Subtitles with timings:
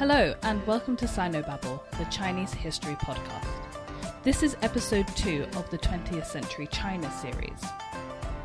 [0.00, 3.44] Hello, and welcome to Sinobabble, the Chinese History Podcast.
[4.22, 7.62] This is episode 2 of the 20th Century China series.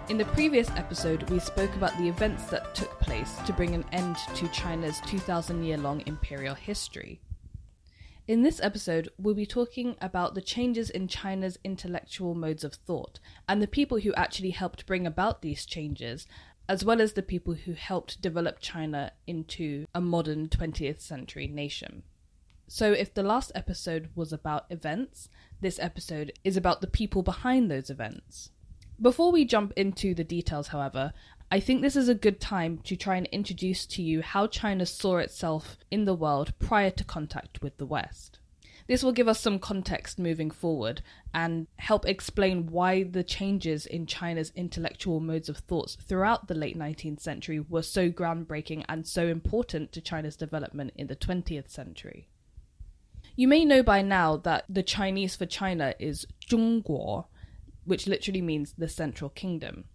[0.09, 3.85] In the previous episode, we spoke about the events that took place to bring an
[3.93, 7.21] end to China's 2,000 year long imperial history.
[8.27, 13.21] In this episode, we'll be talking about the changes in China's intellectual modes of thought
[13.47, 16.27] and the people who actually helped bring about these changes,
[16.67, 22.03] as well as the people who helped develop China into a modern 20th century nation.
[22.67, 25.29] So, if the last episode was about events,
[25.61, 28.49] this episode is about the people behind those events.
[28.99, 31.13] Before we jump into the details, however,
[31.51, 34.85] I think this is a good time to try and introduce to you how China
[34.85, 38.39] saw itself in the world prior to contact with the West.
[38.87, 41.01] This will give us some context moving forward
[41.33, 46.77] and help explain why the changes in China's intellectual modes of thoughts throughout the late
[46.77, 52.29] 19th century were so groundbreaking and so important to China's development in the 20th century.
[53.35, 57.25] You may know by now that the Chinese for China is 中国,
[57.85, 59.85] which literally means the central kingdom.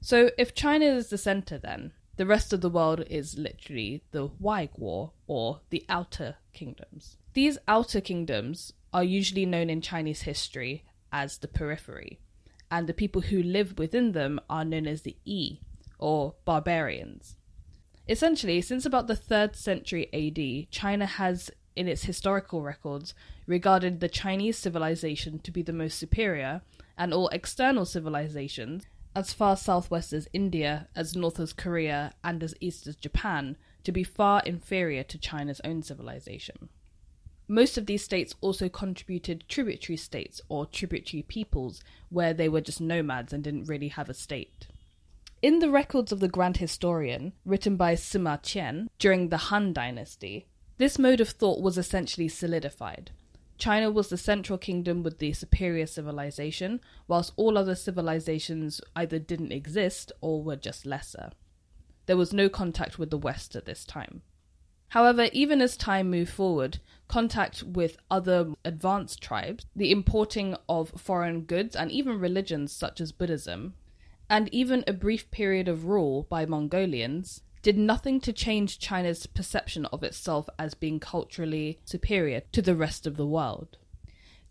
[0.00, 4.28] So if China is the center, then the rest of the world is literally the
[4.28, 7.18] Waiguo or the outer kingdoms.
[7.32, 12.18] These outer kingdoms are usually known in Chinese history as the periphery,
[12.70, 15.60] and the people who live within them are known as the Yi
[15.98, 17.36] or barbarians.
[18.08, 23.14] Essentially, since about the 3rd century AD, China has in its historical records
[23.46, 26.62] regarded the Chinese civilization to be the most superior,
[26.98, 32.54] and all external civilizations, as far southwest as India, as north as Korea, and as
[32.60, 36.68] east as Japan, to be far inferior to China's own civilization.
[37.50, 42.80] Most of these states also contributed tributary states or tributary peoples, where they were just
[42.80, 44.68] nomads and didn't really have a state.
[45.42, 50.46] In the records of the Grand Historian, written by Sima Qian during the Han Dynasty,
[50.78, 53.10] this mode of thought was essentially solidified.
[53.58, 59.50] China was the central kingdom with the superior civilization, whilst all other civilizations either didn't
[59.50, 61.32] exist or were just lesser.
[62.06, 64.22] There was no contact with the West at this time.
[64.90, 71.42] However, even as time moved forward, contact with other advanced tribes, the importing of foreign
[71.42, 73.74] goods, and even religions such as Buddhism,
[74.28, 79.86] and even a brief period of rule by Mongolians, did nothing to change China's perception
[79.86, 83.76] of itself as being culturally superior to the rest of the world.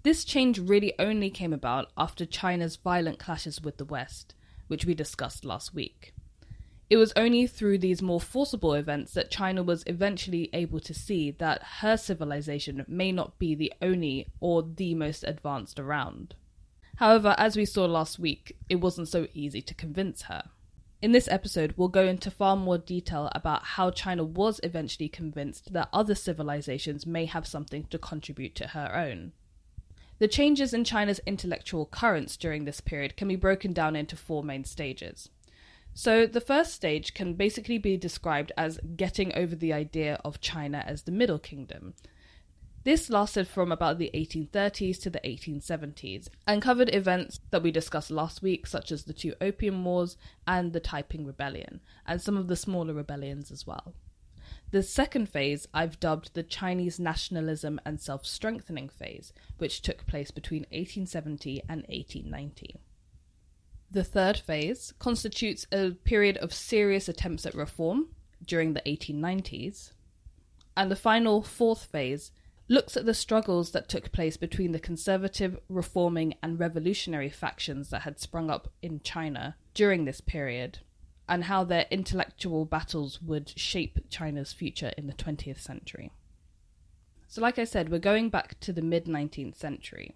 [0.04, 4.36] This change really only came about after China's violent clashes with the West,
[4.68, 6.14] which we discussed last week.
[6.90, 11.30] It was only through these more forcible events that China was eventually able to see
[11.32, 16.34] that her civilization may not be the only or the most advanced around.
[16.96, 20.50] However, as we saw last week, it wasn't so easy to convince her.
[21.02, 25.72] In this episode, we'll go into far more detail about how China was eventually convinced
[25.72, 29.32] that other civilizations may have something to contribute to her own.
[30.18, 34.44] The changes in China's intellectual currents during this period can be broken down into four
[34.44, 35.30] main stages.
[35.94, 40.84] So, the first stage can basically be described as getting over the idea of China
[40.88, 41.94] as the Middle Kingdom,
[42.84, 48.10] this lasted from about the 1830s to the 1870s and covered events that we discussed
[48.10, 50.16] last week, such as the two Opium Wars
[50.48, 53.96] and the Taiping Rebellion, and some of the smaller rebellions as well.
[54.72, 60.32] The second phase I've dubbed the Chinese nationalism and self strengthening phase, which took place
[60.32, 62.80] between 1870 and 1890.
[63.92, 68.10] The third phase constitutes a period of serious attempts at reform
[68.46, 69.94] during the 1890s.
[70.78, 72.32] And the final fourth phase
[72.68, 78.04] looks at the struggles that took place between the conservative, reforming, and revolutionary factions that
[78.04, 80.80] had sprung up in China during this period,
[81.28, 86.12] and how their intellectual battles would shape China's future in the 20th century.
[87.28, 90.16] So, like I said, we're going back to the mid 19th century.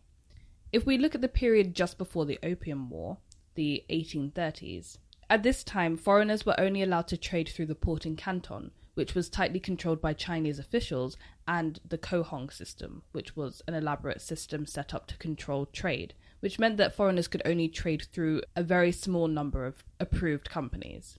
[0.71, 3.17] If we look at the period just before the Opium War,
[3.55, 4.97] the 1830s,
[5.29, 9.15] at this time foreigners were only allowed to trade through the port in Canton, which
[9.15, 11.17] was tightly controlled by Chinese officials,
[11.47, 16.59] and the Cohong system, which was an elaborate system set up to control trade, which
[16.59, 21.17] meant that foreigners could only trade through a very small number of approved companies.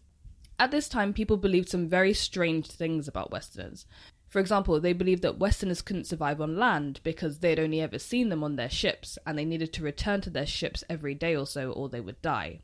[0.59, 3.87] At this time, people believed some very strange things about Westerners.
[4.35, 8.31] For example, they believed that Westerners couldn't survive on land because they'd only ever seen
[8.31, 11.47] them on their ships, and they needed to return to their ships every day or
[11.47, 12.59] so or they would die.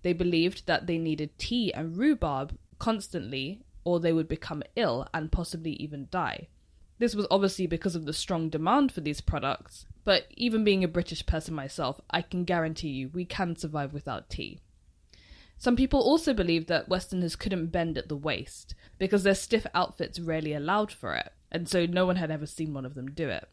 [0.00, 5.30] They believed that they needed tea and rhubarb constantly or they would become ill and
[5.30, 6.48] possibly even die.
[6.98, 10.88] This was obviously because of the strong demand for these products, but even being a
[10.88, 14.62] British person myself, I can guarantee you we can survive without tea.
[15.62, 20.18] Some people also believed that Westerners couldn't bend at the waist because their stiff outfits
[20.18, 23.28] rarely allowed for it, and so no one had ever seen one of them do
[23.28, 23.48] it.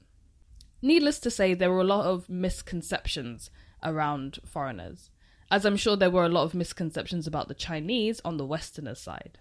[0.81, 3.51] Needless to say, there were a lot of misconceptions
[3.83, 5.11] around foreigners,
[5.51, 8.95] as I'm sure there were a lot of misconceptions about the Chinese on the Westerner
[8.95, 9.37] side.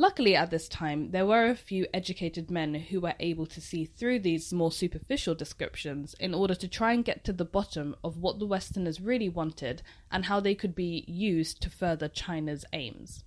[0.00, 3.84] Luckily, at this time, there were a few educated men who were able to see
[3.84, 8.16] through these more superficial descriptions in order to try and get to the bottom of
[8.16, 13.24] what the Westerners really wanted and how they could be used to further China's aims.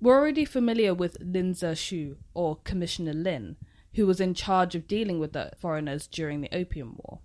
[0.00, 3.56] We're already familiar with Lin Zexu, or Commissioner Lin,
[3.92, 7.18] who was in charge of dealing with the foreigners during the Opium War.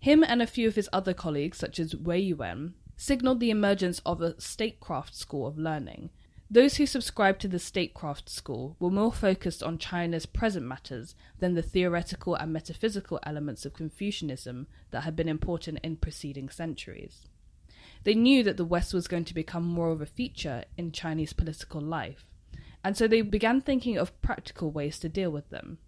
[0.00, 4.00] Him and a few of his other colleagues, such as Wei Yuan, signaled the emergence
[4.04, 6.10] of a statecraft school of learning
[6.52, 11.54] those who subscribed to the statecraft school were more focused on China's present matters than
[11.54, 17.28] the theoretical and metaphysical elements of Confucianism that had been important in preceding centuries.
[18.02, 21.32] They knew that the West was going to become more of a feature in Chinese
[21.32, 22.24] political life,
[22.82, 25.78] and so they began thinking of practical ways to deal with them.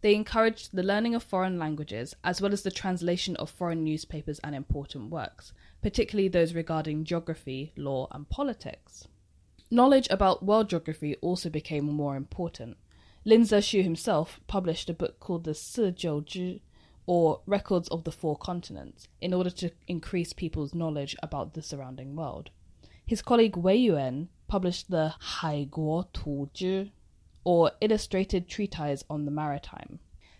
[0.00, 4.38] They encouraged the learning of foreign languages as well as the translation of foreign newspapers
[4.38, 5.52] and important works,
[5.82, 9.06] particularly those regarding geography, law, and politics.
[9.70, 12.78] Knowledge about world geography also became more important.
[13.26, 16.62] Lin Zexu himself published a book called the Si Zhou Zhi,
[17.06, 22.16] or Records of the Four Continents, in order to increase people's knowledge about the surrounding
[22.16, 22.50] world.
[23.04, 26.92] His colleague Wei Yuan published the Hai Guo Tu Zhi,
[27.44, 29.98] or Illustrated Treatise on the Maritime.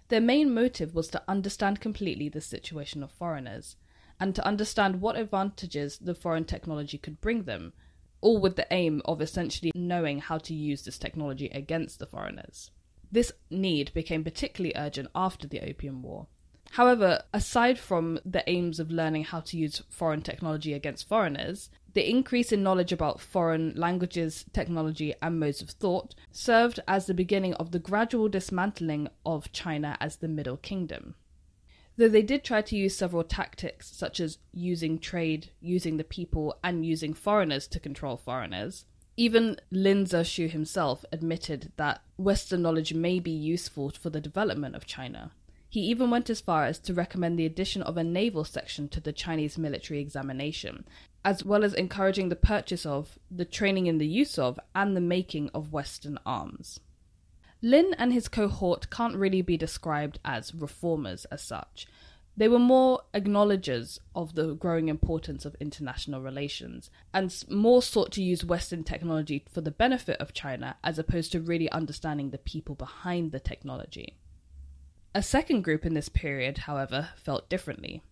[0.08, 3.76] Their main motive was to understand completely the situation of foreigners,
[4.18, 7.74] and to understand what advantages the foreign technology could bring them,
[8.20, 12.70] all with the aim of essentially knowing how to use this technology against the foreigners.
[13.10, 16.26] This need became particularly urgent after the Opium War.
[16.72, 22.08] However, aside from the aims of learning how to use foreign technology against foreigners, the
[22.08, 27.54] increase in knowledge about foreign languages, technology, and modes of thought served as the beginning
[27.54, 31.14] of the gradual dismantling of China as the Middle Kingdom
[31.98, 36.56] though they did try to use several tactics, such as using trade, using the people,
[36.62, 38.86] and using foreigners to control foreigners.
[39.16, 44.86] Even Lin Zexu himself admitted that Western knowledge may be useful for the development of
[44.86, 45.32] China.
[45.68, 49.00] He even went as far as to recommend the addition of a naval section to
[49.00, 50.86] the Chinese military examination,
[51.24, 55.00] as well as encouraging the purchase of, the training in the use of, and the
[55.00, 56.78] making of Western arms.
[57.60, 61.86] Lin and his cohort can't really be described as reformers as such.
[62.36, 68.22] They were more acknowledgers of the growing importance of international relations and more sought to
[68.22, 72.76] use Western technology for the benefit of China as opposed to really understanding the people
[72.76, 74.18] behind the technology.
[75.16, 78.02] A second group in this period, however, felt differently.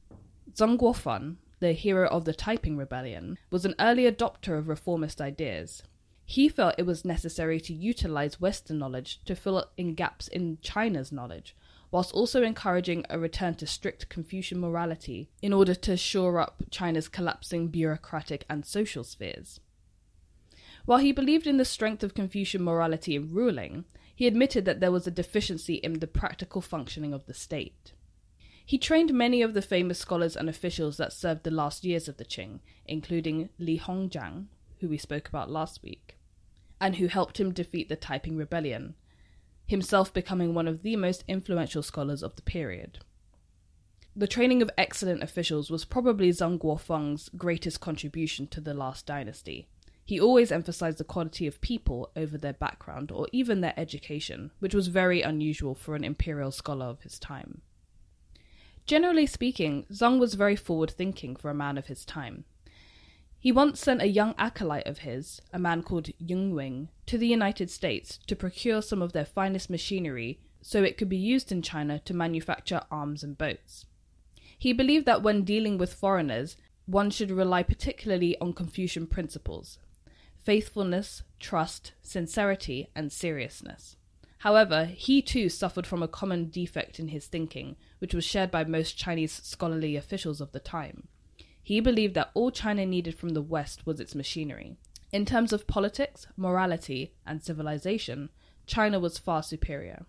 [0.53, 5.85] Zhang Guofan, the hero of the Taiping Rebellion, was an early adopter of reformist ideas.
[6.29, 11.13] He felt it was necessary to utilize Western knowledge to fill in gaps in China's
[11.13, 11.55] knowledge,
[11.93, 17.07] whilst also encouraging a return to strict Confucian morality in order to shore up China's
[17.09, 19.61] collapsing bureaucratic and social spheres.
[20.85, 23.85] While he believed in the strength of Confucian morality in ruling,
[24.15, 27.93] he admitted that there was a deficiency in the practical functioning of the state.
[28.65, 32.17] He trained many of the famous scholars and officials that served the last years of
[32.17, 34.47] the Qing, including Li Hongzhang,
[34.81, 36.16] who we spoke about last week
[36.81, 38.95] and who helped him defeat the Taiping Rebellion,
[39.67, 42.99] himself becoming one of the most influential scholars of the period.
[44.15, 49.69] The training of excellent officials was probably Zhang Guofan's greatest contribution to the last dynasty.
[50.07, 54.75] He always emphasized the quality of people over their background or even their education, which
[54.75, 57.61] was very unusual for an imperial scholar of his time.
[58.87, 62.45] Generally speaking, Zhang was very forward thinking for a man of his time.
[63.47, 67.29] He once sent a young acolyte of his, a man called Yung Wing, to the
[67.29, 71.63] United States to procure some of their finest machinery so it could be used in
[71.63, 73.87] China to manufacture arms and boats.
[74.59, 79.79] He believed that when dealing with foreigners, one should rely particularly on Confucian principles
[80.43, 83.95] faithfulness, trust, sincerity, and seriousness.
[84.39, 88.65] However, he too suffered from a common defect in his thinking, which was shared by
[88.65, 91.07] most Chinese scholarly officials of the time.
[91.67, 94.77] He believed that all China needed from the West was its machinery.
[95.11, 98.31] In terms of politics, morality, and civilization,
[98.69, 100.07] China was far superior.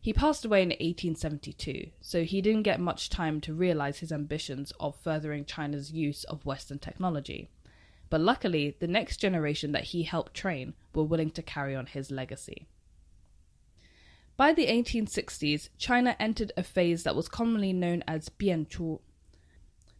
[0.00, 4.72] He passed away in 1872, so he didn't get much time to realize his ambitions
[4.78, 7.48] of furthering China's use of Western technology.
[8.08, 12.12] But luckily, the next generation that he helped train were willing to carry on his
[12.12, 12.68] legacy.
[14.36, 19.00] By the 1860s, China entered a phase that was commonly known as Bianchu,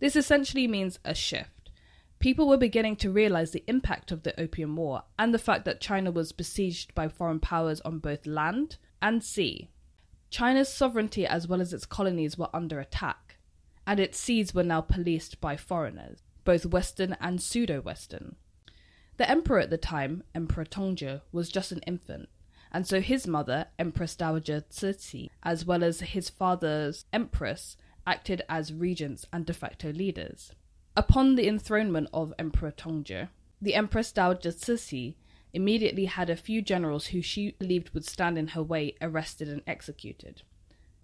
[0.01, 1.71] this essentially means a shift.
[2.19, 5.81] People were beginning to realize the impact of the Opium War and the fact that
[5.81, 9.71] China was besieged by foreign powers on both land and sea.
[10.29, 13.37] China's sovereignty as well as its colonies were under attack,
[13.87, 18.37] and its seas were now policed by foreigners, both Western and pseudo Western.
[19.17, 22.29] The emperor at the time, Emperor Tongzhi, was just an infant,
[22.71, 27.77] and so his mother, Empress Dowager Cixi, as well as his father's empress,
[28.07, 30.53] acted as regents and de facto leaders.
[30.97, 33.29] Upon the enthronement of Emperor Tongzhi,
[33.61, 35.15] the Empress Dowager Cixi
[35.53, 39.63] immediately had a few generals who she believed would stand in her way arrested and
[39.67, 40.43] executed.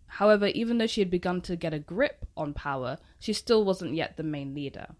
[0.06, 3.94] However, even though she had begun to get a grip on power, she still wasn't
[3.94, 4.94] yet the main leader.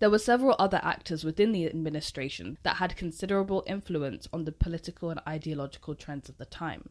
[0.00, 5.10] There were several other actors within the administration that had considerable influence on the political
[5.10, 6.90] and ideological trends of the time.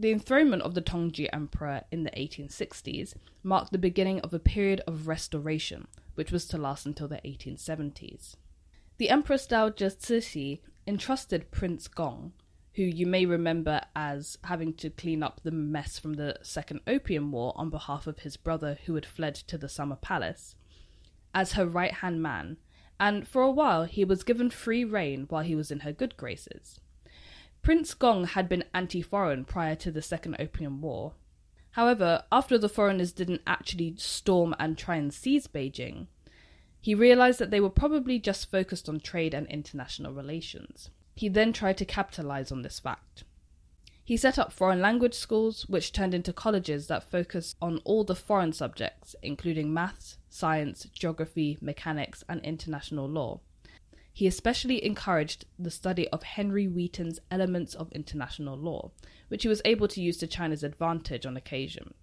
[0.00, 4.80] The enthronement of the Tongzhi Emperor in the 1860s marked the beginning of a period
[4.86, 8.36] of restoration, which was to last until the 1870s.
[8.98, 12.32] The Empress Dowager Cixi entrusted Prince Gong,
[12.74, 17.32] who you may remember as having to clean up the mess from the Second Opium
[17.32, 20.54] War on behalf of his brother who had fled to the Summer Palace,
[21.34, 22.56] as her right hand man,
[23.00, 26.16] and for a while he was given free rein while he was in her good
[26.16, 26.78] graces.
[27.62, 31.14] Prince Gong had been anti foreign prior to the Second Opium War.
[31.72, 36.06] However, after the foreigners didn't actually storm and try and seize Beijing,
[36.80, 40.90] he realized that they were probably just focused on trade and international relations.
[41.14, 43.24] He then tried to capitalize on this fact.
[44.04, 48.14] He set up foreign language schools, which turned into colleges that focused on all the
[48.14, 53.40] foreign subjects, including maths, science, geography, mechanics, and international law.
[54.18, 58.90] He especially encouraged the study of Henry Wheaton's Elements of International Law,
[59.28, 61.94] which he was able to use to China's advantage on occasion.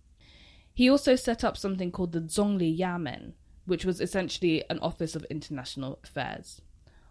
[0.73, 3.33] He also set up something called the Zongli Yamen,
[3.65, 6.61] which was essentially an office of international affairs.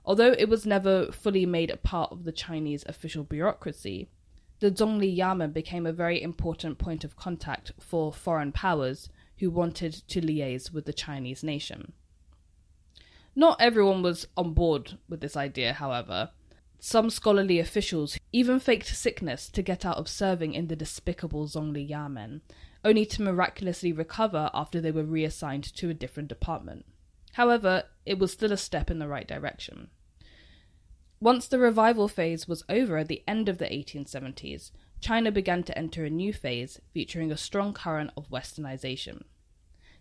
[0.06, 4.08] Although it was never fully made a part of the Chinese official bureaucracy,
[4.61, 9.92] the Zongli Yamen became a very important point of contact for foreign powers who wanted
[10.08, 11.92] to liaise with the Chinese nation.
[13.37, 16.31] Not everyone was on board with this idea, however.
[16.79, 21.88] Some scholarly officials even faked sickness to get out of serving in the despicable Zongli
[21.88, 22.43] Yamen,
[22.85, 26.85] only to miraculously recover after they were reassigned to a different department.
[27.33, 29.88] However, it was still a step in the right direction.
[31.21, 35.76] Once the revival phase was over at the end of the 1870s, China began to
[35.76, 39.23] enter a new phase featuring a strong current of westernization.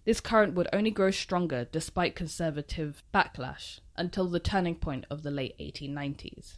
[0.05, 5.31] This current would only grow stronger despite conservative backlash until the turning point of the
[5.31, 6.55] late 1890s.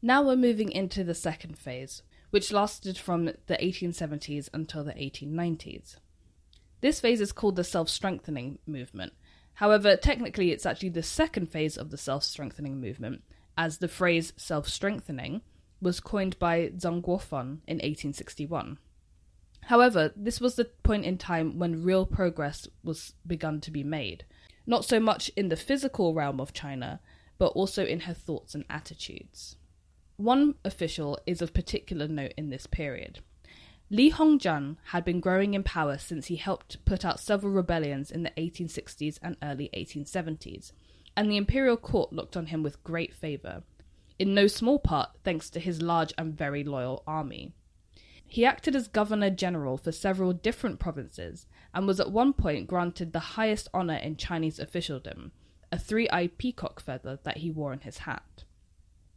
[0.00, 5.96] Now we're moving into the second phase, which lasted from the 1870s until the 1890s.
[6.80, 9.12] This phase is called the self strengthening movement.
[9.54, 13.22] However, technically, it's actually the second phase of the self strengthening movement,
[13.56, 15.42] as the phrase self strengthening
[15.80, 18.78] was coined by Zhang Guofan in 1861.
[19.66, 24.24] However, this was the point in time when real progress was begun to be made,
[24.66, 27.00] not so much in the physical realm of China,
[27.38, 29.56] but also in her thoughts and attitudes.
[30.16, 33.20] One official is of particular note in this period.
[33.90, 38.22] Li Hongzhang had been growing in power since he helped put out several rebellions in
[38.22, 40.72] the 1860s and early 1870s,
[41.16, 43.62] and the imperial court looked on him with great favour,
[44.18, 47.52] in no small part thanks to his large and very loyal army.
[48.32, 53.12] He acted as governor general for several different provinces and was at one point granted
[53.12, 55.32] the highest honour in Chinese officialdom,
[55.70, 58.44] a three eyed peacock feather that he wore in his hat.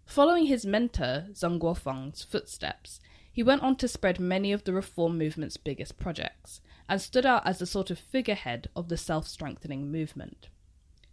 [0.05, 3.00] Following his mentor, Zhang Guofan's footsteps,
[3.31, 7.48] he went on to spread many of the reform movement's biggest projects, and stood out
[7.48, 10.50] as the sort of figurehead of the self strengthening movement.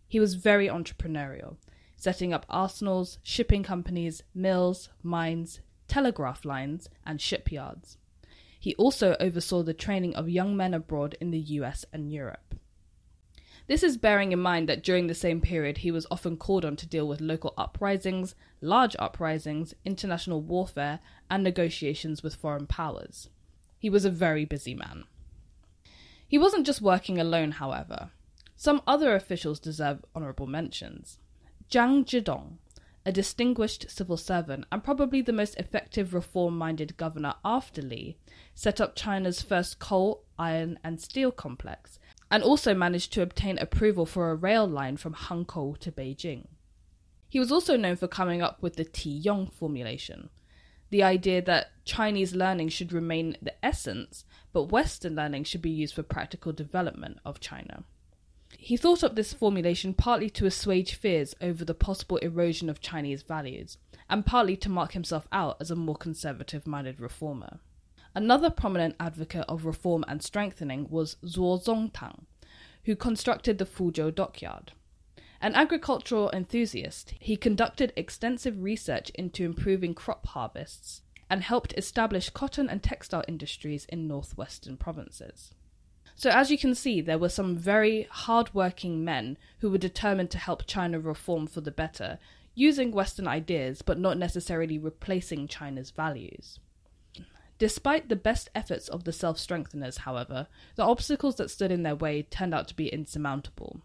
[0.09, 1.55] He was very entrepreneurial,
[1.95, 5.61] setting up arsenals, shipping companies, mills, mines,
[5.93, 7.99] telegraph lines, and shipyards.
[8.59, 12.55] He also oversaw the training of young men abroad in the US and Europe.
[13.67, 16.77] This is bearing in mind that during the same period he was often called on
[16.77, 23.29] to deal with local uprisings, large uprisings, international warfare, and negotiations with foreign powers.
[23.79, 25.05] He was a very busy man.
[26.27, 28.13] He wasn't just working alone, however.
[28.57, 31.19] Some other officials deserve honourable mentions.
[31.71, 32.57] Zhang Zhidong,
[33.05, 38.17] a distinguished civil servant and probably the most effective reform minded governor after Li,
[38.55, 41.99] set up China's first coal, iron, and steel complex
[42.33, 46.47] and also managed to obtain approval for a rail line from Hankou to Beijing.
[47.29, 50.31] He was also known for coming up with the Ti Yong formulation,
[50.89, 55.95] the idea that Chinese learning should remain the essence, but Western learning should be used
[55.95, 57.85] for practical development of China.
[58.65, 63.25] He thought up this formulation partly to assuage fears over the possible erosion of Chinese
[63.25, 63.77] values,
[64.09, 67.59] and partly to mark himself out as a more conservative minded reformer.
[68.15, 72.21] Another prominent advocate of reform and strengthening was Zuo Zongtang,
[72.85, 74.71] who constructed the Fuzhou dockyard.
[75.41, 82.69] An agricultural enthusiast, he conducted extensive research into improving crop harvests and helped establish cotton
[82.69, 85.53] and textile industries in northwestern provinces.
[86.15, 90.39] So, as you can see, there were some very hard-working men who were determined to
[90.39, 92.19] help China reform for the better,
[92.55, 96.59] using Western ideas but not necessarily replacing China's values.
[97.59, 101.95] Despite the best efforts of the self strengtheners, however, the obstacles that stood in their
[101.95, 103.83] way turned out to be insurmountable.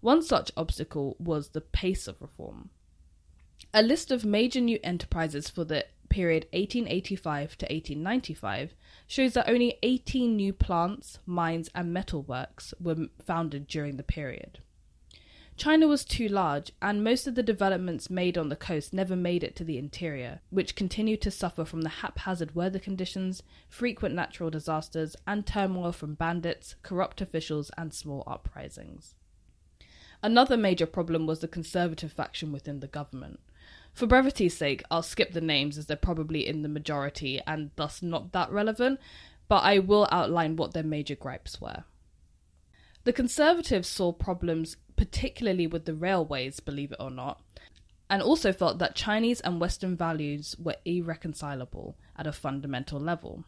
[0.00, 2.70] One such obstacle was the pace of reform.
[3.72, 8.74] A list of major new enterprises for the period 1885 to 1895
[9.06, 14.60] shows that only 18 new plants, mines, and metalworks were founded during the period.
[15.56, 19.44] China was too large, and most of the developments made on the coast never made
[19.44, 24.50] it to the interior, which continued to suffer from the haphazard weather conditions, frequent natural
[24.50, 29.14] disasters, and turmoil from bandits, corrupt officials, and small uprisings.
[30.22, 33.40] Another major problem was the conservative faction within the government.
[33.92, 38.02] For brevity's sake, I'll skip the names as they're probably in the majority and thus
[38.02, 39.00] not that relevant,
[39.48, 41.84] but I will outline what their major gripes were.
[43.04, 47.42] The Conservatives saw problems particularly with the railways, believe it or not,
[48.08, 53.44] and also felt that Chinese and Western values were irreconcilable at a fundamental level.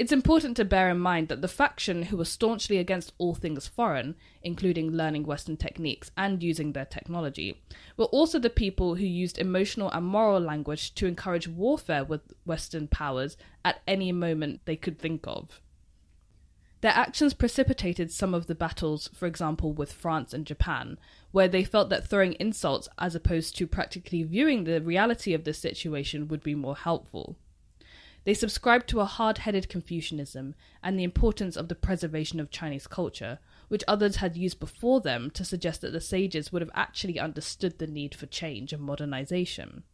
[0.00, 3.68] It's important to bear in mind that the faction who were staunchly against all things
[3.68, 7.60] foreign, including learning Western techniques and using their technology,
[7.98, 12.88] were also the people who used emotional and moral language to encourage warfare with Western
[12.88, 15.60] powers at any moment they could think of.
[16.80, 20.96] Their actions precipitated some of the battles, for example, with France and Japan,
[21.30, 25.52] where they felt that throwing insults as opposed to practically viewing the reality of the
[25.52, 27.36] situation would be more helpful.
[28.24, 32.86] They subscribed to a hard headed Confucianism and the importance of the preservation of Chinese
[32.86, 37.18] culture, which others had used before them to suggest that the sages would have actually
[37.18, 39.84] understood the need for change and modernization.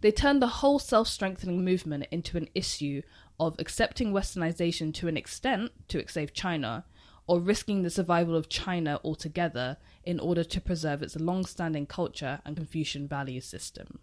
[0.00, 3.02] They turned the whole self strengthening movement into an issue
[3.38, 6.84] of accepting westernization to an extent to save China,
[7.26, 12.40] or risking the survival of China altogether in order to preserve its long standing culture
[12.44, 14.00] and Confucian value system.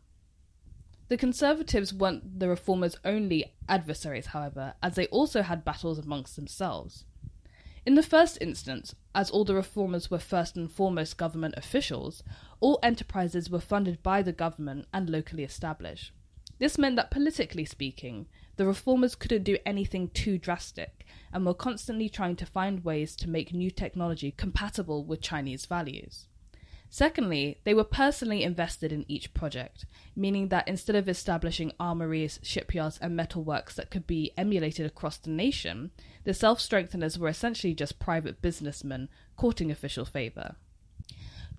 [1.10, 7.04] The Conservatives weren't the reformers' only adversaries, however, as they also had battles amongst themselves.
[7.84, 12.22] In the first instance, as all the reformers were first and foremost government officials,
[12.60, 16.12] all enterprises were funded by the government and locally established.
[16.60, 22.10] This meant that, politically speaking, the reformers couldn't do anything too drastic and were constantly
[22.10, 26.28] trying to find ways to make new technology compatible with Chinese values.
[26.90, 32.98] Secondly, they were personally invested in each project, meaning that instead of establishing armories, shipyards,
[33.00, 35.92] and metalworks that could be emulated across the nation,
[36.24, 40.56] the self strengtheners were essentially just private businessmen courting official favour.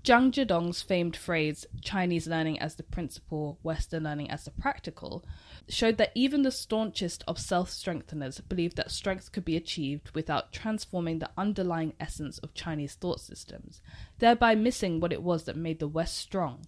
[0.02, 5.22] Zhang Zhidong's famed phrase, Chinese learning as the principle, Western learning as the practical,
[5.68, 10.52] showed that even the staunchest of self strengtheners believed that strength could be achieved without
[10.52, 13.82] transforming the underlying essence of Chinese thought systems,
[14.20, 16.64] thereby missing what it was that made the West strong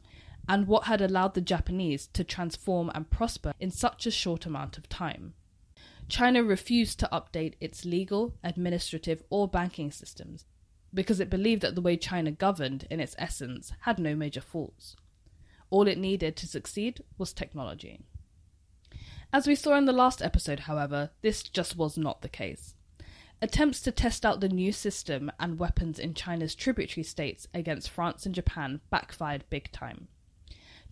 [0.47, 4.77] and what had allowed the Japanese to transform and prosper in such a short amount
[4.77, 5.33] of time.
[6.07, 10.45] China refused to update its legal, administrative, or banking systems
[10.95, 14.97] because it believed that the way China governed, in its essence, had no major faults.
[15.71, 18.01] All it needed to succeed was technology.
[19.33, 22.75] As we saw in the last episode, however, this just was not the case.
[23.41, 28.27] Attempts to test out the new system and weapons in China's tributary states against France
[28.27, 30.09] and Japan backfired big time.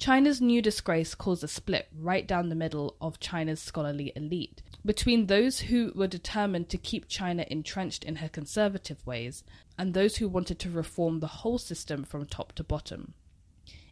[0.01, 5.27] China's new disgrace caused a split right down the middle of China's scholarly elite between
[5.27, 9.45] those who were determined to keep China entrenched in her conservative ways
[9.77, 13.13] and those who wanted to reform the whole system from top to bottom.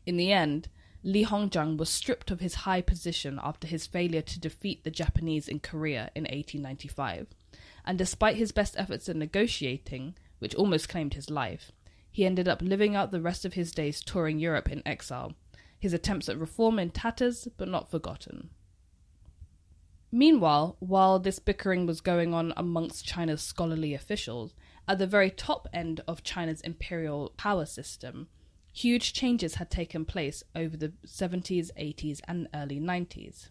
[0.06, 0.70] In the end,
[1.02, 5.46] Li Hongzhang was stripped of his high position after his failure to defeat the Japanese
[5.46, 7.26] in Korea in 1895.
[7.84, 11.70] And despite his best efforts at negotiating, which almost claimed his life,
[12.10, 15.34] he ended up living out the rest of his days touring Europe in exile,
[15.78, 18.50] his attempts at reform in tatters but not forgotten.
[20.10, 24.54] Meanwhile, while this bickering was going on amongst China's scholarly officials,
[24.86, 28.28] at the very top end of China's imperial power system,
[28.72, 33.50] huge changes had taken place over the 70s, 80s, and early 90s.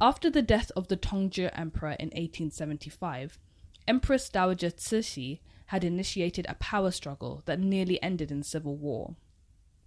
[0.00, 3.38] After the death of the Tongzhi Emperor in 1875,
[3.86, 9.14] Empress Dowager Cixi had initiated a power struggle that nearly ended in civil war.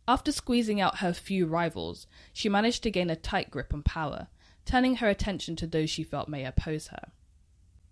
[0.10, 4.28] After squeezing out her few rivals, she managed to gain a tight grip on power,
[4.66, 7.12] turning her attention to those she felt may oppose her.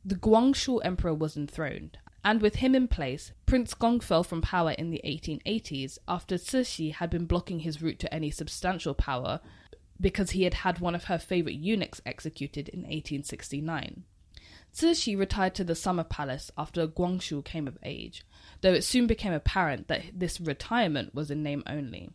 [0.04, 4.72] The Guangxu Emperor was enthroned, and with him in place, Prince Gong fell from power
[4.72, 9.40] in the 1880s after Cixi had been blocking his route to any substantial power
[10.02, 14.06] because he had had one of her favourite eunuchs executed in 1869.
[14.78, 18.24] Cixi retired to the summer palace after Guangxu came of age,
[18.62, 22.12] though it soon became apparent that this retirement was in name only.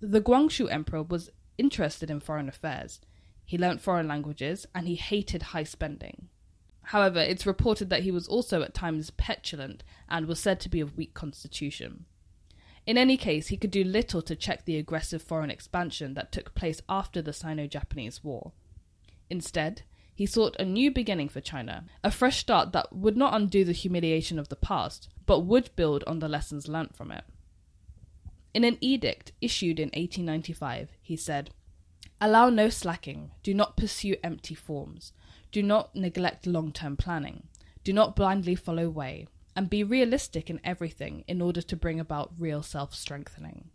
[0.00, 3.00] The Guangxu emperor was interested in foreign affairs.
[3.44, 6.30] He learnt foreign languages and he hated high spending.
[6.82, 10.80] However, it's reported that he was also at times petulant and was said to be
[10.80, 12.06] of weak constitution.
[12.86, 16.56] In any case, he could do little to check the aggressive foreign expansion that took
[16.56, 18.50] place after the Sino Japanese War.
[19.30, 19.82] Instead,
[20.14, 23.72] he sought a new beginning for China, a fresh start that would not undo the
[23.72, 27.24] humiliation of the past, but would build on the lessons learnt from it.
[28.52, 31.50] In an edict issued in 1895, he said,
[32.20, 35.12] Allow no slacking, do not pursue empty forms,
[35.54, 37.44] do not neglect long term planning.
[37.84, 39.28] Do not blindly follow way.
[39.54, 43.70] And be realistic in everything in order to bring about real self strengthening.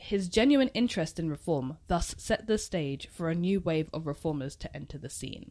[0.00, 4.56] His genuine interest in reform thus set the stage for a new wave of reformers
[4.56, 5.50] to enter the scene.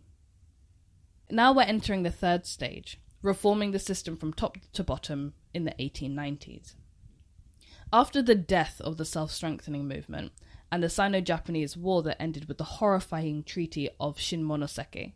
[1.30, 5.76] Now we're entering the third stage, reforming the system from top to bottom in the
[5.80, 6.74] 1890s.
[7.94, 10.32] After the death of the self strengthening movement
[10.72, 15.14] and the Sino Japanese War that ended with the horrifying Treaty of Shimonoseki,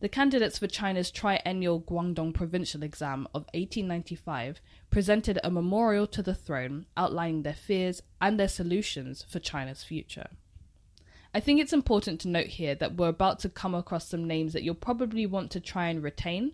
[0.00, 6.34] the candidates for China's triennial Guangdong provincial exam of 1895 presented a memorial to the
[6.34, 10.28] throne outlining their fears and their solutions for China's future.
[11.32, 14.52] I think it's important to note here that we're about to come across some names
[14.52, 16.52] that you'll probably want to try and retain,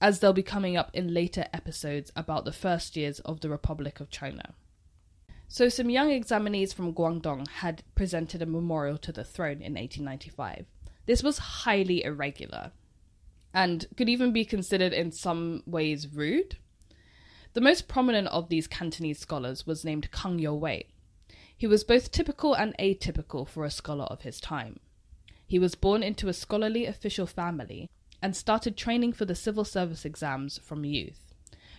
[0.00, 4.00] as they'll be coming up in later episodes about the first years of the Republic
[4.00, 4.54] of China.
[5.46, 10.66] So, some young examinees from Guangdong had presented a memorial to the throne in 1895.
[11.06, 12.72] This was highly irregular
[13.52, 16.56] and could even be considered in some ways rude.
[17.52, 20.86] The most prominent of these Cantonese scholars was named Kang Youwei.
[21.56, 24.80] He was both typical and atypical for a scholar of his time.
[25.46, 27.88] He was born into a scholarly official family
[28.20, 31.34] and started training for the civil service exams from youth.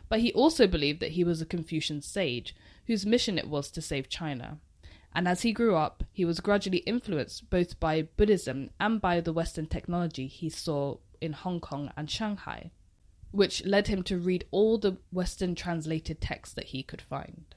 [0.08, 2.56] But he also believed that he was a Confucian sage
[2.88, 4.60] whose mission it was to save China
[5.16, 9.32] and as he grew up, he was gradually influenced both by Buddhism and by the
[9.32, 12.72] Western technology he saw in Hong Kong and Shanghai,
[13.32, 17.56] which led him to read all the Western translated texts that he could find.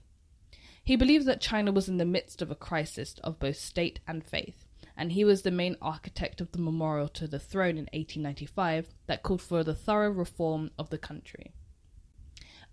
[0.85, 4.25] He believed that China was in the midst of a crisis of both state and
[4.25, 4.65] faith,
[4.97, 9.25] and he was the main architect of the memorial to the throne in 1895 that
[9.25, 11.53] called for the thorough reform of the country.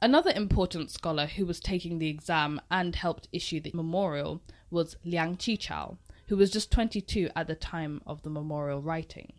[0.01, 5.37] Another important scholar who was taking the exam and helped issue the memorial was Liang
[5.37, 9.33] Qichao, who was just 22 at the time of the memorial writing.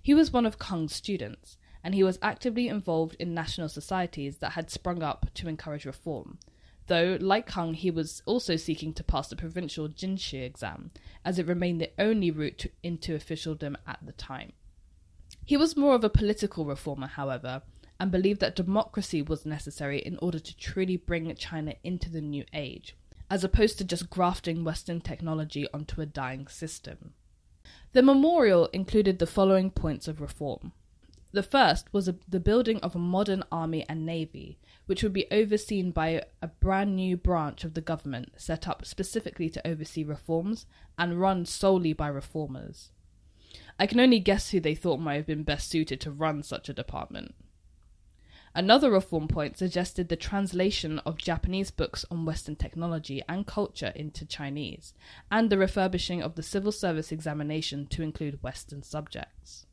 [0.00, 4.52] He was one of Kang's students, and he was actively involved in national societies that
[4.52, 6.38] had sprung up to encourage reform.
[6.86, 10.90] Though, like Kang, he was also seeking to pass the provincial Jinshi exam,
[11.24, 14.52] as it remained the only route to, into officialdom at the time.
[15.44, 17.62] He was more of a political reformer, however,
[18.02, 22.44] and believed that democracy was necessary in order to truly bring China into the new
[22.52, 22.96] age,
[23.30, 27.12] as opposed to just grafting Western technology onto a dying system.
[27.92, 30.72] The memorial included the following points of reform.
[31.30, 35.30] The first was a, the building of a modern army and navy, which would be
[35.30, 40.66] overseen by a brand new branch of the government set up specifically to oversee reforms
[40.98, 42.90] and run solely by reformers.
[43.78, 46.68] I can only guess who they thought might have been best suited to run such
[46.68, 47.36] a department.
[48.54, 54.26] Another reform point suggested the translation of Japanese books on Western technology and culture into
[54.26, 54.92] Chinese,
[55.30, 59.64] and the refurbishing of the civil service examination to include Western subjects.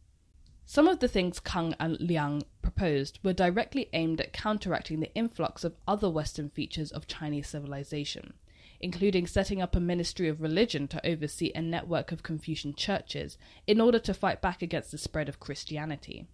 [0.65, 5.65] Some of the things Kang and Liang proposed were directly aimed at counteracting the influx
[5.65, 8.34] of other Western features of Chinese civilization,
[8.80, 13.38] including setting up a ministry of religion to oversee a network of Confucian churches
[13.68, 16.28] in order to fight back against the spread of Christianity.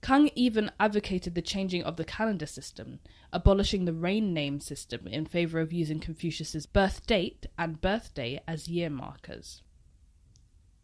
[0.00, 3.00] Kang even advocated the changing of the calendar system,
[3.32, 8.68] abolishing the reign name system in favor of using Confucius's birth date and birthday as
[8.68, 9.62] year markers.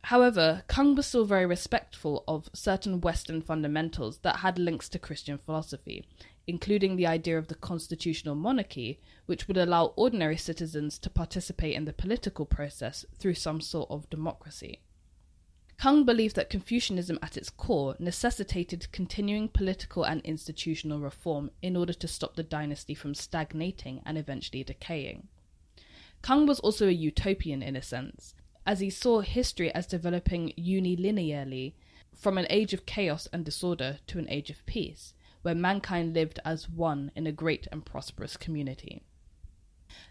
[0.04, 5.38] However, Kang was still very respectful of certain Western fundamentals that had links to Christian
[5.38, 6.04] philosophy,
[6.46, 11.86] including the idea of the constitutional monarchy, which would allow ordinary citizens to participate in
[11.86, 14.80] the political process through some sort of democracy.
[15.78, 21.92] Kang believed that Confucianism at its core necessitated continuing political and institutional reform in order
[21.92, 25.28] to stop the dynasty from stagnating and eventually decaying.
[26.22, 28.34] Kang was also a utopian in a sense,
[28.64, 31.74] as he saw history as developing unilinearly
[32.14, 36.38] from an age of chaos and disorder to an age of peace, where mankind lived
[36.44, 39.02] as one in a great and prosperous community.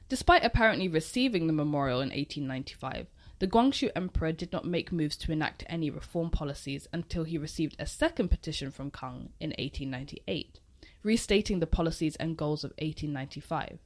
[0.09, 3.07] Despite apparently receiving the memorial in 1895,
[3.43, 7.75] the Guangxu Emperor did not make moves to enact any reform policies until he received
[7.77, 10.61] a second petition from Kang in 1898,
[11.03, 13.79] restating the policies and goals of 1895.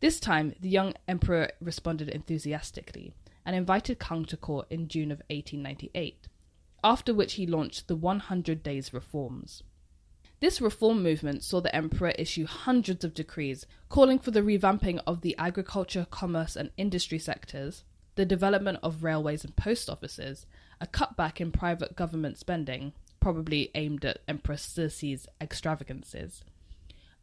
[0.00, 3.14] This time, the young emperor responded enthusiastically
[3.46, 6.28] and invited Kang to court in June of 1898,
[6.84, 9.62] after which he launched the 100 Days Reforms.
[10.40, 15.22] This reform movement saw the emperor issue hundreds of decrees calling for the revamping of
[15.22, 17.84] the agriculture, commerce, and industry sectors,
[18.20, 20.44] the development of railways and post offices,
[20.78, 26.44] a cutback in private government spending, probably aimed at Empress Cixi's extravagances,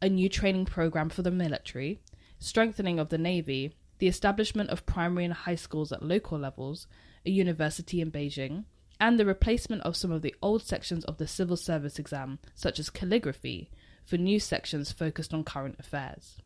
[0.02, 2.00] a new training program for the military,
[2.40, 6.88] strengthening of the navy, the establishment of primary and high schools at local levels,
[7.24, 8.64] a university in Beijing,
[8.98, 12.80] and the replacement of some of the old sections of the civil service exam, such
[12.80, 13.70] as calligraphy,
[14.04, 16.38] for new sections focused on current affairs.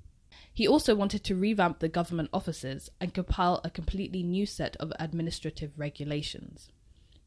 [0.52, 4.92] He also wanted to revamp the government offices and compile a completely new set of
[4.98, 6.68] administrative regulations.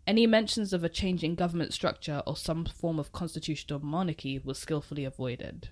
[0.08, 4.60] Any mentions of a change in government structure or some form of constitutional monarchy was
[4.60, 5.70] skillfully avoided.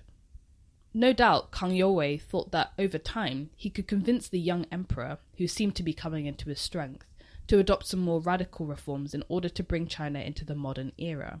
[0.92, 5.48] No doubt Kang Youwei thought that over time he could convince the young emperor, who
[5.48, 7.06] seemed to be coming into his strength,
[7.48, 11.40] to adopt some more radical reforms in order to bring China into the modern era.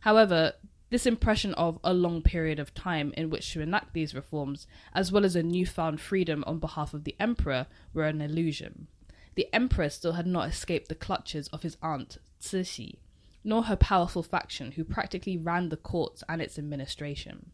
[0.00, 0.54] However,
[0.90, 5.10] this impression of a long period of time in which to enact these reforms, as
[5.10, 8.88] well as a newfound freedom on behalf of the emperor, were an illusion.
[9.36, 12.96] The emperor still had not escaped the clutches of his aunt Cixi,
[13.44, 17.52] nor her powerful faction, who practically ran the courts and its administration.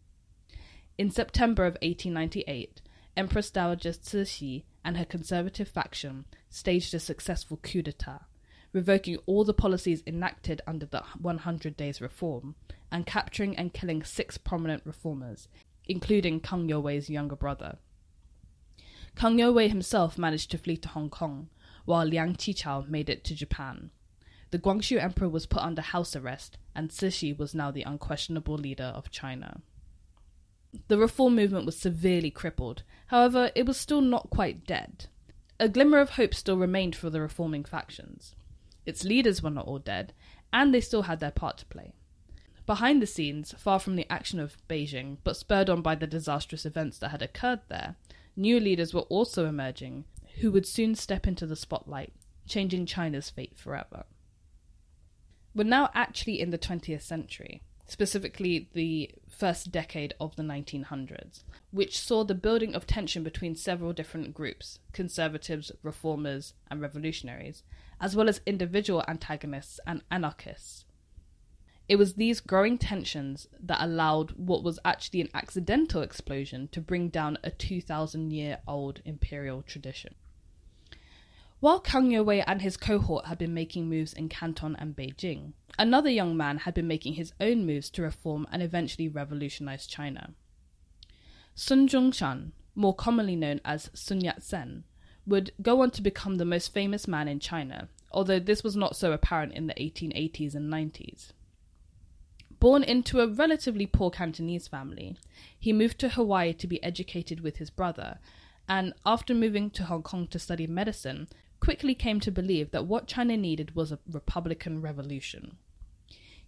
[0.96, 2.80] In September of 1898,
[3.16, 8.22] Empress Dowager Cixi and her conservative faction staged a successful coup d'etat,
[8.72, 12.54] revoking all the policies enacted under the 100 Days Reform
[12.90, 15.48] and capturing and killing six prominent reformers,
[15.86, 17.78] including Kang Youwei's younger brother.
[19.16, 21.48] Kang Youwei himself managed to flee to Hong Kong,
[21.86, 23.90] while Liang Qichao made it to Japan.
[24.50, 28.92] The Guangxu Emperor was put under house arrest, and Cixi was now the unquestionable leader
[28.94, 29.62] of China.
[30.88, 35.06] The reform movement was severely crippled, however, it was still not quite dead.
[35.58, 38.34] A glimmer of hope still remained for the reforming factions.
[38.84, 40.12] Its leaders were not all dead,
[40.52, 41.94] and they still had their part to play.
[42.66, 46.66] Behind the scenes, far from the action of Beijing, but spurred on by the disastrous
[46.66, 47.94] events that had occurred there,
[48.34, 50.04] new leaders were also emerging
[50.40, 52.12] who would soon step into the spotlight,
[52.46, 54.04] changing China's fate forever.
[55.54, 61.98] We're now actually in the 20th century, specifically the first decade of the 1900s, which
[61.98, 67.62] saw the building of tension between several different groups conservatives, reformers, and revolutionaries,
[68.00, 70.84] as well as individual antagonists and anarchists.
[71.88, 77.08] It was these growing tensions that allowed what was actually an accidental explosion to bring
[77.08, 80.14] down a 2,000 year old imperial tradition.
[81.60, 86.10] While Kang Youwei and his cohort had been making moves in Canton and Beijing, another
[86.10, 90.34] young man had been making his own moves to reform and eventually revolutionize China.
[91.54, 94.84] Sun Zhongshan, more commonly known as Sun Yat-sen,
[95.26, 98.94] would go on to become the most famous man in China, although this was not
[98.94, 101.32] so apparent in the 1880s and 90s.
[102.58, 105.16] Born into a relatively poor Cantonese family,
[105.58, 108.18] he moved to Hawaii to be educated with his brother,
[108.68, 111.28] and after moving to Hong Kong to study medicine,
[111.60, 115.56] quickly came to believe that what China needed was a republican revolution.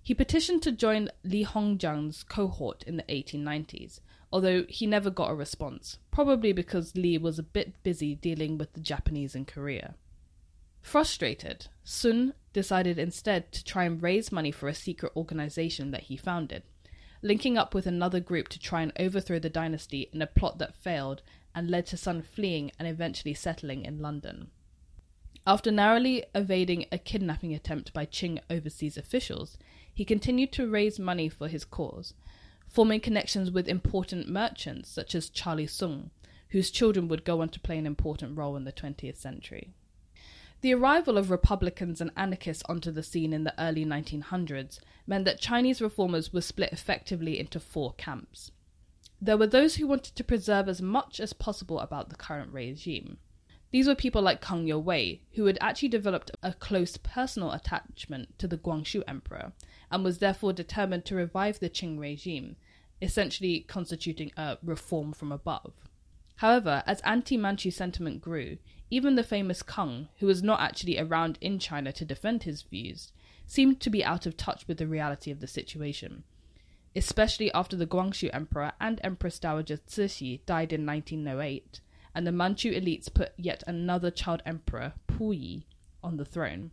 [0.03, 4.01] He petitioned to join Li Hongzhang's cohort in the 1890s,
[4.33, 8.73] although he never got a response, probably because Li was a bit busy dealing with
[8.73, 9.95] the Japanese in Korea.
[10.81, 16.17] Frustrated, Sun decided instead to try and raise money for a secret organization that he
[16.17, 16.63] founded,
[17.23, 20.75] linking up with another group to try and overthrow the dynasty in a plot that
[20.75, 21.23] failed
[21.55, 24.51] and led to Sun fleeing and eventually settling in London.
[25.47, 29.57] After narrowly evading a kidnapping attempt by Qing overseas officials,
[29.93, 32.15] he continued to raise money for his cause,
[32.69, 36.11] forming connections with important merchants such as Charlie Soong,
[36.51, 39.73] whose children would go on to play an important role in the 20th century.
[40.61, 45.41] The arrival of Republicans and anarchists onto the scene in the early 1900s meant that
[45.41, 48.51] Chinese reformers were split effectively into four camps.
[49.21, 53.19] There were those who wanted to preserve as much as possible about the current regime.
[53.71, 58.49] These were people like Kang Youwei, who had actually developed a close personal attachment to
[58.49, 59.53] the Guangxu emperor
[59.91, 62.57] and was therefore determined to revive the Qing regime,
[63.01, 65.75] essentially constituting a reform from above.
[66.37, 68.59] However, as anti Manchu sentiment grew,
[68.91, 73.13] even the famous Kang, who was not actually around in China to defend his views,
[73.47, 76.25] seemed to be out of touch with the reality of the situation,
[76.95, 81.81] especially after the Guangxu Emperor and Empress Dowager Cixi died in 1908,
[82.15, 85.65] and the Manchu elites put yet another child emperor, Puyi,
[86.03, 86.71] on the throne.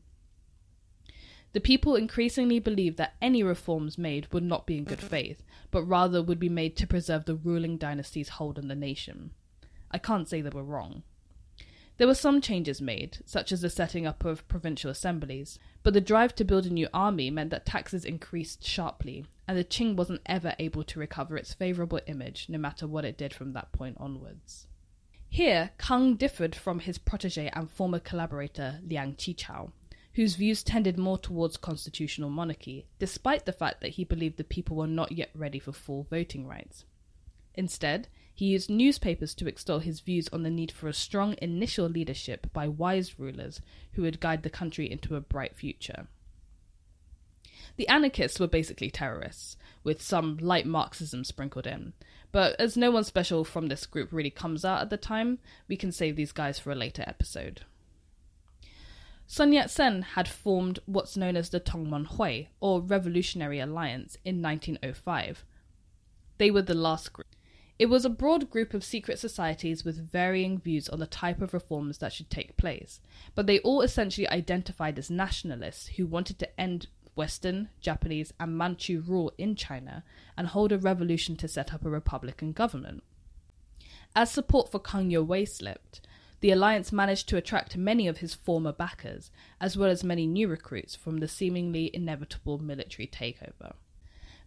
[1.53, 5.83] The people increasingly believed that any reforms made would not be in good faith, but
[5.83, 9.31] rather would be made to preserve the ruling dynasty's hold on the nation.
[9.89, 11.03] I can't say they were wrong.
[11.97, 16.01] There were some changes made, such as the setting up of provincial assemblies, but the
[16.01, 20.21] drive to build a new army meant that taxes increased sharply, and the Qing wasn't
[20.25, 23.95] ever able to recover its favourable image, no matter what it did from that point
[23.99, 24.67] onwards.
[25.29, 29.71] Here, Kang differed from his protege and former collaborator Liang Qichao,
[30.13, 34.75] whose views tended more towards constitutional monarchy, despite the fact that he believed the people
[34.77, 36.85] were not yet ready for full voting rights.
[37.53, 41.87] Instead, he used newspapers to extol his views on the need for a strong initial
[41.87, 43.61] leadership by wise rulers
[43.93, 46.07] who would guide the country into a bright future.
[47.77, 51.93] The anarchists were basically terrorists, with some light Marxism sprinkled in.
[52.33, 55.77] But as no one special from this group really comes out at the time, we
[55.77, 57.61] can save these guys for a later episode.
[59.27, 64.41] Sun Yat sen had formed what's known as the Tongmeng Hui, or Revolutionary Alliance, in
[64.41, 65.45] 1905.
[66.37, 67.27] They were the last group.
[67.77, 71.53] It was a broad group of secret societies with varying views on the type of
[71.53, 73.01] reforms that should take place,
[73.35, 79.01] but they all essentially identified as nationalists who wanted to end Western, Japanese, and Manchu
[79.05, 80.03] rule in China
[80.37, 83.03] and hold a revolution to set up a republican government.
[84.15, 85.99] As support for Kang Youwei slipped,
[86.39, 90.47] the alliance managed to attract many of his former backers, as well as many new
[90.47, 93.73] recruits from the seemingly inevitable military takeover.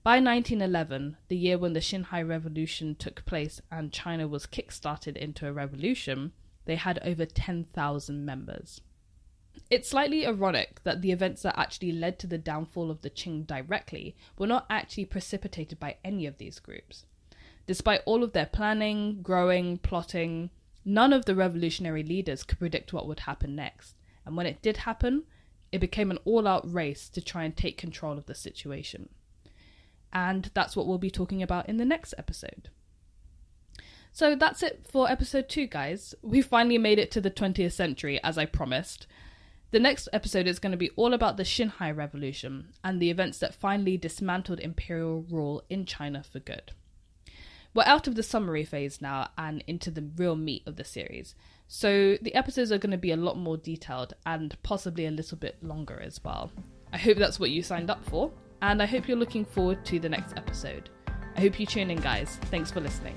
[0.09, 5.47] By 1911, the year when the Xinhai Revolution took place and China was kick-started into
[5.47, 6.33] a revolution,
[6.65, 8.81] they had over 10,000 members.
[9.69, 13.47] It's slightly ironic that the events that actually led to the downfall of the Qing
[13.47, 17.05] directly were not actually precipitated by any of these groups.
[17.67, 20.49] Despite all of their planning, growing, plotting,
[20.87, 23.95] none of the revolutionary leaders could predict what would happen next.
[24.25, 25.25] And when it did happen,
[25.71, 29.11] it became an all out race to try and take control of the situation.
[30.13, 32.71] And that's what we'll be talking about in the next episode.
[34.13, 36.15] So that's it for episode two, guys.
[36.23, 39.07] We finally made it to the 20th century, as I promised.
[39.71, 43.39] The next episode is going to be all about the Xinhai Revolution and the events
[43.39, 46.73] that finally dismantled imperial rule in China for good.
[47.75, 51.35] We're out of the summary phase now and into the real meat of the series.
[51.69, 55.37] So the episodes are going to be a lot more detailed and possibly a little
[55.37, 56.51] bit longer as well.
[56.93, 59.99] I hope that's what you signed up for and I hope you're looking forward to
[59.99, 60.91] the next episode.
[61.37, 62.37] I hope you tune in, guys.
[62.51, 63.17] Thanks for listening.